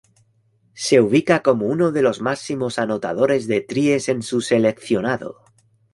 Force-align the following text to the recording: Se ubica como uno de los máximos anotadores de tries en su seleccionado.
Se 0.73 0.99
ubica 0.99 1.43
como 1.43 1.67
uno 1.67 1.91
de 1.91 2.01
los 2.01 2.21
máximos 2.21 2.79
anotadores 2.79 3.45
de 3.45 3.61
tries 3.61 4.09
en 4.09 4.23
su 4.23 4.41
seleccionado. 4.41 5.43